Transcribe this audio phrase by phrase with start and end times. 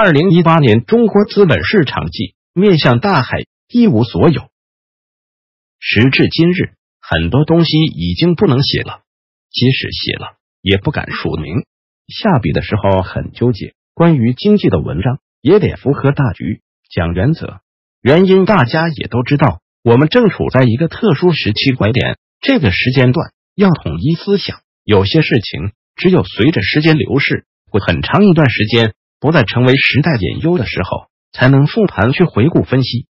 [0.00, 4.42] 二零一八年，中国资本市场季面向大海，一无所有。
[5.80, 9.00] 时至今日，很多东西已经不能写了，
[9.50, 11.64] 即使写了，也不敢署名。
[12.06, 17.58] 下笔的时候很纠结，关于经济的文章也得符合大局，讲原则。
[18.00, 33.06] 原因大家也都知道，我们正处在一个特殊时期拐点，这个时间段要统一思想，有些事情只有随着时间流逝，过很长一段时间不再成为时代隐忧的时候，才能复盘去回顾分析。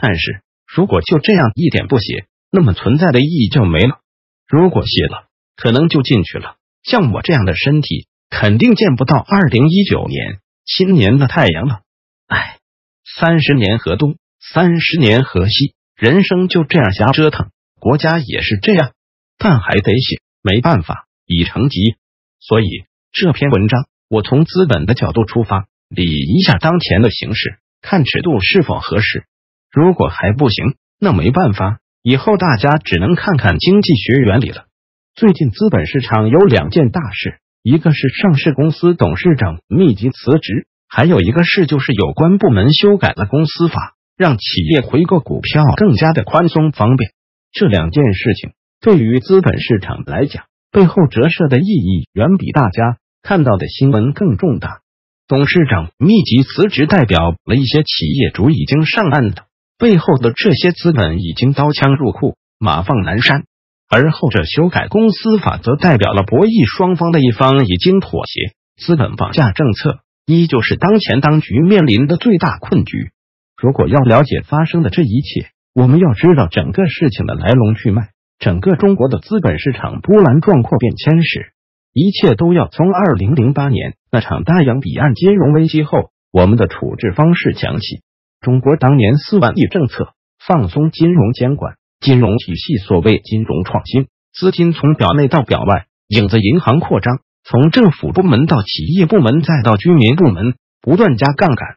[0.00, 4.00] 但是如果就这样一点不写，那么存在的意义就没了；
[4.46, 6.56] 如果写了，可能就进去了。
[6.82, 8.06] 像我这样的身体。
[8.34, 11.82] 肯定见不到二零一九年新年的太阳了。
[12.28, 12.56] 唉，
[13.04, 17.50] 三十年河东，三十年河西，人生就这样瞎折腾。
[17.78, 18.94] 国家也是这样，
[19.36, 21.96] 但还得写，没办法，已成疾。
[22.40, 29.24] 所以这篇文章，我从资本的角度出发，理一下当前的形势，看尺度是否合适。
[29.70, 34.66] 如果还不行，那没办法，以后大家只能看看经济学原理了。
[35.14, 37.38] 最近资本市场有两件大事。
[37.62, 47.12] 一个是上市公司董事长密集辞职，还有一个事就是有关部门修改了公司法，让企业回购股票更加的宽松方便。
[47.50, 54.80] 这两件事情对于资本市场来讲，背后折射的意义远比大家看到的新闻更重大。
[55.28, 59.44] 董事长密集辞职，代表了一些企业主已经上岸的，
[59.78, 63.44] 背后的这些资本已经刀枪入库，马放南山。
[63.88, 68.54] 而后者修改公司法，则代表了博弈双方的一方已经妥协。
[68.76, 73.10] 资本绑架政策依旧是当前当局面临的最大困局。
[73.56, 78.08] 如果要了解发生的这一切，我们要知道整个事情的来龙去脉。
[78.38, 81.51] 整个中国的资本市场波澜壮阔变迁史，
[81.92, 88.02] 一切都要从二零零八年那场大洋彼岸金融危机后我们的处置方式讲起。
[88.40, 90.14] 中国当年四万亿政策
[90.46, 91.76] 放松金融监管。
[92.00, 101.76] 金融体系所谓金融创新，资金从表内到表外，影子银行扩张，从政府部门到企业部门再到居民部门，不断加杠杆，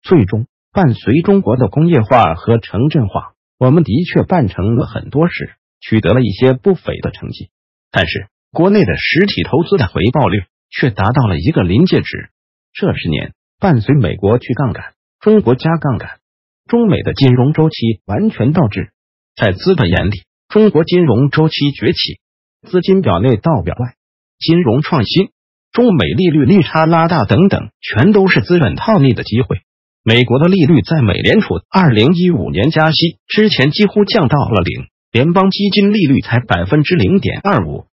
[0.00, 7.50] 最终伴随中国的工业化和城镇化，我们的确办成了很多事，取得了一些不菲的成绩。
[7.90, 12.30] 但是，国内的实体投资的回报率却达到了一个临界值。
[12.72, 16.18] 这十年，伴随美国去杠杆，中国加杠杆，
[16.66, 17.76] 中美的金融周期
[18.06, 18.90] 完全倒置。
[19.36, 22.20] 在资本眼里，中国金融周期崛起，
[22.68, 23.94] 资金表内到表外，
[24.38, 25.28] 金融创新，
[25.70, 29.60] 中美利率利差拉大等等，全都是资本套利的机会。
[30.02, 37.86] 美国的利率在美联储二零一五年加息之前几乎降到了零，联邦基金利率才百分之零点二五，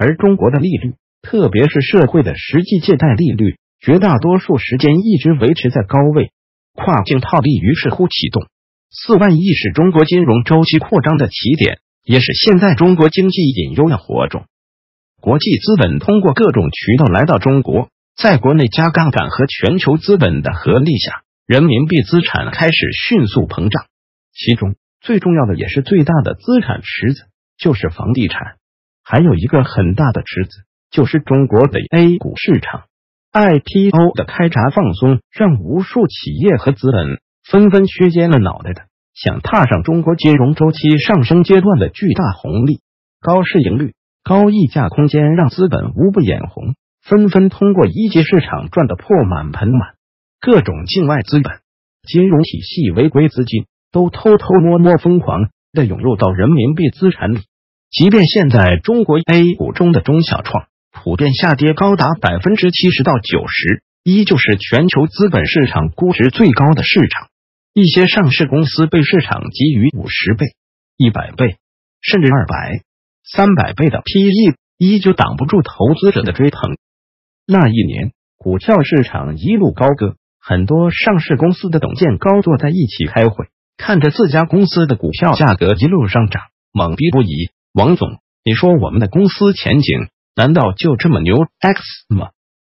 [0.00, 6.30] 而中国的利率，特别是社会的实际借贷利率，绝大多数时间一直维持在高位，
[6.72, 8.44] 跨境套利于是乎启动。
[8.90, 14.46] 四万亿是中国金融周期扩张的起点，也是现在中国经济隐忧的火种。
[15.20, 23.84] 国际资本通过各种渠道来到中国，在国内加杠杆和全球资本的合力下，人民币资产开始迅速膨胀。
[24.32, 27.24] 其中最重要的也是最大的资产池子
[27.58, 28.56] 就是房地产，
[29.10, 30.50] 还有一个很大的池子
[30.88, 32.84] 就是中国的 A 股市场。
[33.32, 37.20] IPO 的开闸放松，让无数企业和资本。
[37.42, 38.82] 纷纷削尖了脑袋的
[39.12, 42.82] 想踏上中国金融周期上升阶段的巨大红利，
[43.20, 49.94] 高市盈率、高溢价空间让资本无不眼红，纷纷通过一级市场赚得破满盆满。
[50.40, 51.58] 各种境外资本、
[52.06, 57.40] 金融体系违规资金都偷偷摸摸、疯狂的涌入到人民币资产里。
[57.90, 67.28] 即便现在中国 A 股中的中小创普遍下跌高达百分之七十到九十，依旧是全球资本市场估值最高的市场。
[67.72, 70.46] 一些上市公司被市场给予五十倍、
[70.96, 71.56] 一百倍，
[72.00, 72.82] 甚至二百、
[73.24, 76.76] 三百倍的 PE，依旧挡不住投资者的追捧。
[77.44, 83.46] 那一年，股票市场一路高歌，很多上市公司的董监高坐在一起开会，
[83.76, 86.42] 看着自家公司的股票价格一路上涨，
[86.72, 87.50] 懵逼不已。
[87.72, 92.30] 王总，你说我们的公司前景难道就这么牛 X 吗？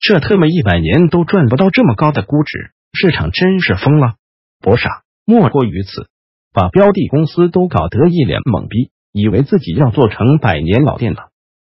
[0.01, 4.15] 这特么一百年都赚不到这么高的估值，市场真是疯了。
[4.59, 6.09] 不傻，莫过于此，
[6.51, 11.29] 把标的公司都搞得一脸懵逼，以为自己要做成百年老店了。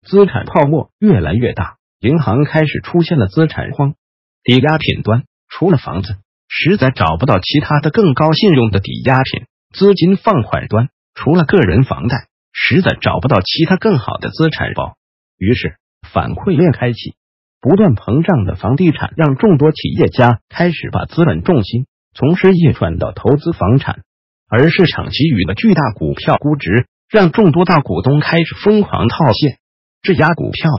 [0.06, 3.94] 资产泡沫越来越大，银行开始出现了资产荒。
[4.42, 6.16] 抵押品端除了房子，
[6.48, 14.96] 实在找不到其他的更高信用的抵押品；资金放款端除了个人房贷，实在找不到其他更好的资产包。
[15.36, 15.76] 于是
[16.10, 17.14] 反馈链开启，
[17.60, 24.00] 不断膨胀的房地产让众多企业家开始把资本重心从事业转到投资房产，
[24.48, 29.58] 而市场给予的巨大股票估值让众多大股东开始疯狂套现
[30.00, 30.70] 质押股票，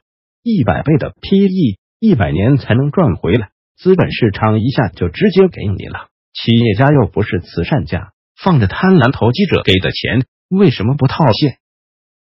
[0.42, 6.08] 一百倍的 PE，一百年才能赚回来，资本市场一下就直接给你了。
[6.34, 11.58] 企业家又不是慈善家，放着贪婪投机者给的钱，为什么不套现？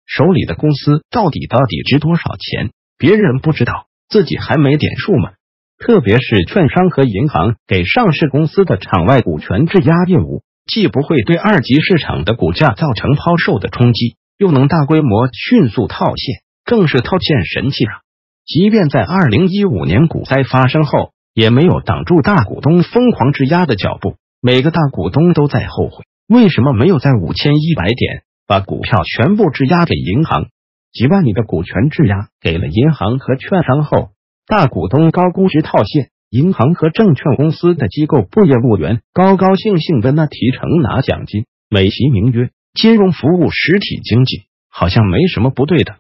[0.08, 2.72] 手里的公司到底到底值多少钱？
[2.98, 5.34] 别人不知道，自己还没点数吗？
[5.78, 18.02] 特别是券商和银行给上市公司的场外股权质押业务，既不会对二级市场的股价造成抛售的冲击，又能大规模迅速套现，更是套现神器啊！
[18.46, 24.16] 即便在二零一五年股灾发生后，也没有挡住大股东疯狂质押的脚步。
[24.42, 28.24] 每个大股东都在后悔，为什么没有在五千一百点？
[28.48, 30.48] 把股票全部质押给银行，
[30.94, 34.12] 几万亿的股权质押给了银行和券商后，
[34.48, 45.98] 大股东高估值套现，银行和证券公司的机构部业务员高高兴兴的那提成拿奖金，美其名曰金融服务实体经济，好像没什么不对的，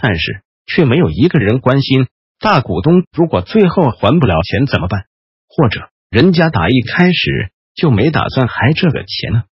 [0.00, 2.06] 但是却没有一个人关心
[2.38, 5.06] 大股东如果最后还不了钱怎么办，
[5.48, 9.42] 或者人家打一开始就没打算还这个钱呢？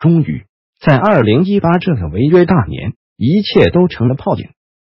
[0.00, 0.44] 终于。
[0.84, 4.50] 在二零一八这个违约大年，一切都成了泡影。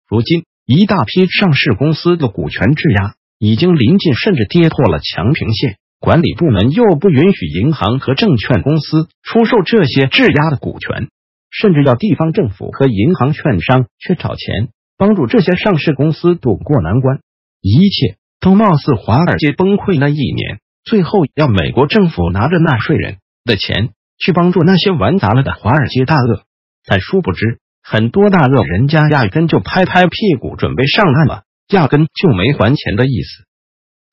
[0.08, 5.76] 如今，一大批上市公司的股权质押已经临近，甚至跌破了强平线。
[6.00, 11.10] 管理部门又不允许银行和证券公司出售这些质押的股权，
[11.50, 17.20] 甚至要地方政府和银行、券商去找钱，帮助这些上市公司渡过难关。
[17.60, 23.90] 一切都貌似华尔街崩溃那一年，最后要美国政府拿着纳税人的钱。
[24.22, 26.44] 去帮助那些玩砸了的华尔街大鳄，
[26.86, 33.46] 但殊不知，很多大鳄人家压根就拍拍屁股准备上岸了，压根就没还钱的意思。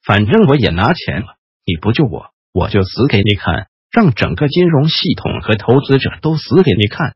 [0.02, 7.14] 反正我也拿钱了，你不救我，我就死给你看，让整个金融系统和投资者都死给你看。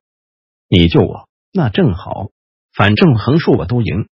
[0.68, 2.28] 你救我，那正好，
[2.76, 4.06] 反正横竖我都赢。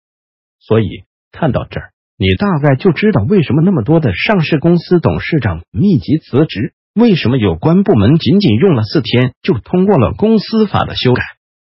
[0.59, 0.85] 所以
[1.31, 6.75] 看到这儿，你大概就知道为什么那么多的上市公司董事长密集辞职。
[6.97, 11.21] 为什么有关部门仅仅用了四天就通过了公司法的修改？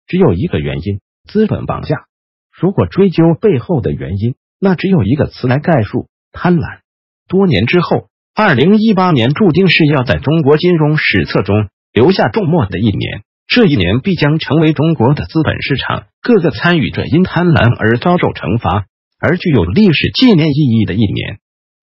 [0.06, 2.06] 只有一个原因：资本绑架。
[2.54, 6.82] 如果追究背后的原因，那只有一个词来概述：贪婪。
[7.28, 13.24] 多年之后，二零一八年注定是要在中国金融史册中留下重墨的一年。
[13.48, 18.86] 这一年必将成为中国的资本市场各个参与者因贪婪而遭受惩罚，
[19.20, 21.40] 而具有历史纪念意义的一年。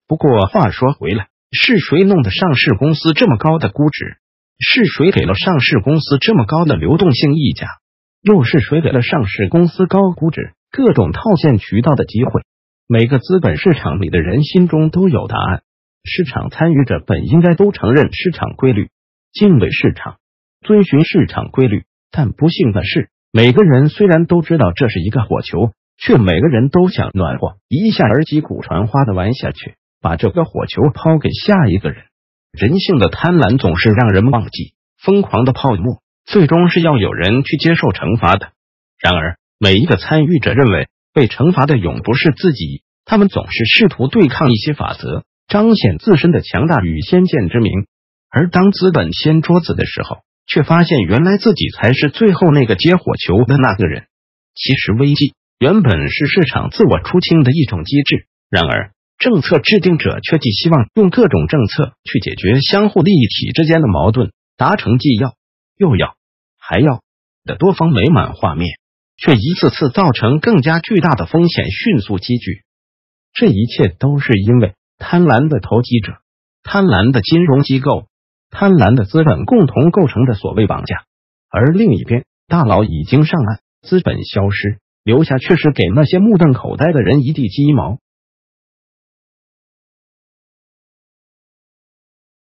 [0.07, 1.27] 不过话说回来。
[1.55, 4.17] 是谁弄的上市公司这么高的估值？
[4.57, 7.67] 是谁给了上市公司这么高的流动性溢价？
[8.23, 12.41] 又是谁给了上市公司高估值、各种套现渠道的机会？
[12.87, 15.61] 每个资本市场里的人心中都有答案。
[16.03, 18.89] 市场参与者本应该都承认市场规律，
[19.31, 20.15] 敬畏市场，
[20.61, 21.83] 遵循市场规律。
[22.11, 29.75] 但不幸的是，每个人虽然都知道这是一个火球，却每个人都想暖和一下，而击鼓传花的玩下去。
[30.03, 32.03] 把这个火球抛给下一个人，
[32.51, 38.51] 人性的贪婪总是让人忘记疯狂的泡沫，最终是要有人去接受惩罚的。
[38.99, 47.71] 然而，每一个参与者认为被惩罚的永不是自己，他们总是试图对抗一些法则，彰显自身的强大与先见之明。
[48.29, 54.07] 而当资本掀桌子的时候，却发现原来自己才是最后那个接火球的那个人。
[54.53, 58.91] 其实，危机原本是市场自我出清的一种机制，然而。
[59.23, 65.33] 政策制定者却寄希望用各种政策去解决相互利益体之间的矛盾，达成既要
[65.77, 66.17] 又要
[66.59, 67.01] 还要
[67.45, 68.71] 的多方美满画面，
[69.15, 72.63] 却一次次造成更加巨大的风险迅速积聚。
[73.33, 76.15] 这一切都是因为贪婪的投机者、
[76.61, 78.07] 贪婪的金融机构、
[78.49, 81.05] 贪婪的资本共同构成的所谓绑架。
[81.49, 87.99] 而另一边，大佬已经上岸，资本消失，留下却是给那些目瞪口呆的人一地鸡毛。